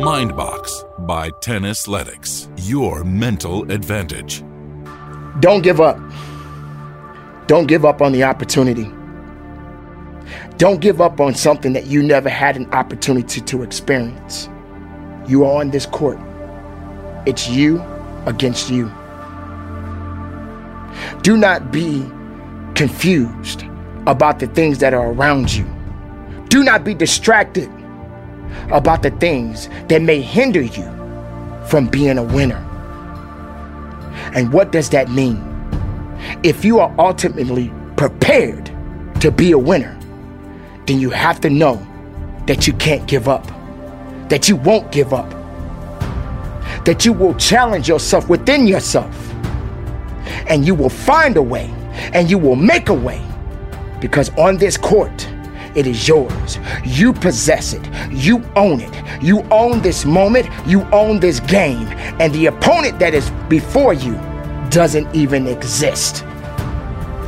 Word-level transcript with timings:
Mindbox 0.00 1.06
by 1.06 1.28
Tennisletics. 1.28 2.48
Your 2.66 3.04
mental 3.04 3.70
advantage. 3.70 4.42
Don't 5.40 5.60
give 5.60 5.78
up. 5.78 5.98
Don't 7.46 7.66
give 7.66 7.84
up 7.84 8.00
on 8.00 8.12
the 8.12 8.24
opportunity. 8.24 8.90
Don't 10.56 10.80
give 10.80 11.02
up 11.02 11.20
on 11.20 11.34
something 11.34 11.74
that 11.74 11.84
you 11.84 12.02
never 12.02 12.30
had 12.30 12.56
an 12.56 12.64
opportunity 12.72 13.42
to 13.42 13.62
experience. 13.62 14.48
You 15.28 15.44
are 15.44 15.60
on 15.60 15.70
this 15.70 15.84
court. 15.84 16.18
It's 17.26 17.50
you 17.50 17.84
against 18.24 18.70
you. 18.70 18.86
Do 21.20 21.36
not 21.36 21.70
be 21.70 22.06
confused 22.74 23.64
about 24.06 24.38
the 24.38 24.46
things 24.46 24.78
that 24.78 24.94
are 24.94 25.12
around 25.12 25.52
you. 25.52 25.66
Do 26.48 26.64
not 26.64 26.84
be 26.84 26.94
distracted 26.94 27.70
about 28.70 29.02
the 29.02 29.10
things 29.12 29.68
that 29.88 30.02
may 30.02 30.20
hinder 30.20 30.62
you 30.62 30.84
from 31.66 31.88
being 31.88 32.18
a 32.18 32.22
winner. 32.22 32.66
And 34.34 34.52
what 34.52 34.72
does 34.72 34.90
that 34.90 35.10
mean? 35.10 35.46
If 36.42 36.64
you 36.64 36.78
are 36.80 36.94
ultimately 36.98 37.72
prepared 37.96 38.66
to 39.20 39.30
be 39.30 39.52
a 39.52 39.58
winner, 39.58 39.98
then 40.86 40.98
you 40.98 41.10
have 41.10 41.40
to 41.42 41.50
know 41.50 41.86
that 42.46 42.66
you 42.66 42.72
can't 42.74 43.06
give 43.06 43.28
up, 43.28 43.46
that 44.28 44.48
you 44.48 44.56
won't 44.56 44.90
give 44.90 45.12
up, 45.12 45.30
that 46.84 47.04
you 47.04 47.12
will 47.12 47.34
challenge 47.34 47.88
yourself 47.88 48.28
within 48.28 48.66
yourself, 48.66 49.14
and 50.48 50.66
you 50.66 50.74
will 50.74 50.88
find 50.88 51.36
a 51.36 51.42
way, 51.42 51.70
and 52.12 52.30
you 52.30 52.38
will 52.38 52.56
make 52.56 52.88
a 52.88 52.94
way, 52.94 53.22
because 54.00 54.30
on 54.36 54.56
this 54.56 54.76
court, 54.76 55.28
it 55.74 55.86
is 55.86 56.08
yours. 56.08 56.58
You 56.84 57.12
possess 57.12 57.72
it. 57.72 57.88
You 58.10 58.44
own 58.56 58.80
it. 58.80 59.22
You 59.22 59.42
own 59.50 59.80
this 59.80 60.04
moment. 60.04 60.48
You 60.66 60.82
own 60.92 61.20
this 61.20 61.40
game. 61.40 61.86
And 62.20 62.32
the 62.32 62.46
opponent 62.46 62.98
that 62.98 63.14
is 63.14 63.30
before 63.48 63.94
you 63.94 64.14
doesn't 64.70 65.14
even 65.14 65.46
exist. 65.46 66.18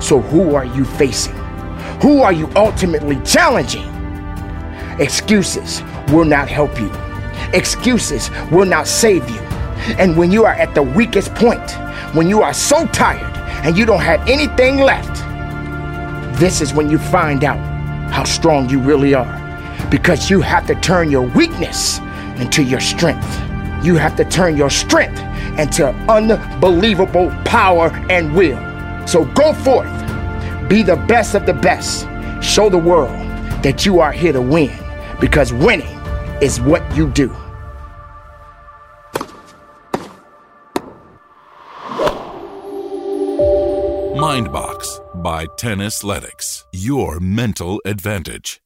So 0.00 0.20
who 0.20 0.54
are 0.54 0.64
you 0.64 0.84
facing? 0.84 1.34
Who 2.02 2.22
are 2.22 2.32
you 2.32 2.50
ultimately 2.56 3.20
challenging? 3.24 3.88
Excuses 4.98 5.82
will 6.08 6.24
not 6.24 6.48
help 6.48 6.78
you. 6.78 6.92
Excuses 7.52 8.30
will 8.50 8.66
not 8.66 8.86
save 8.86 9.28
you. 9.30 9.40
And 9.98 10.16
when 10.16 10.30
you 10.30 10.44
are 10.44 10.54
at 10.54 10.74
the 10.74 10.82
weakest 10.82 11.34
point, 11.34 11.70
when 12.14 12.28
you 12.28 12.42
are 12.42 12.54
so 12.54 12.86
tired 12.88 13.36
and 13.64 13.76
you 13.76 13.86
don't 13.86 14.00
have 14.00 14.28
anything 14.28 14.78
left, 14.78 15.22
this 16.38 16.60
is 16.60 16.74
when 16.74 16.90
you 16.90 16.98
find 16.98 17.44
out 17.44 17.73
how 18.14 18.22
strong 18.22 18.68
you 18.68 18.78
really 18.78 19.12
are. 19.12 19.40
Because 19.90 20.30
you 20.30 20.40
have 20.40 20.68
to 20.68 20.76
turn 20.76 21.10
your 21.10 21.26
weakness 21.30 21.98
into 22.38 22.62
your 22.62 22.78
strength. 22.78 23.26
You 23.84 23.96
have 23.96 24.14
to 24.16 24.24
turn 24.24 24.56
your 24.56 24.70
strength 24.70 25.18
into 25.58 25.88
unbelievable 26.08 27.30
power 27.44 27.88
and 28.08 28.32
will. 28.32 28.56
So 29.08 29.24
go 29.24 29.52
forth, 29.52 29.90
be 30.68 30.84
the 30.84 30.94
best 31.08 31.34
of 31.34 31.44
the 31.44 31.54
best. 31.54 32.06
Show 32.40 32.70
the 32.70 32.78
world 32.78 33.18
that 33.64 33.84
you 33.84 33.98
are 33.98 34.12
here 34.12 34.32
to 34.32 34.40
win 34.40 34.70
because 35.20 35.52
winning 35.52 35.98
is 36.40 36.60
what 36.60 36.84
you 36.96 37.10
do. 37.10 37.34
Mindbox 44.24 45.22
by 45.22 45.44
Tennisletics. 45.60 46.64
Your 46.72 47.20
mental 47.20 47.78
advantage. 47.84 48.63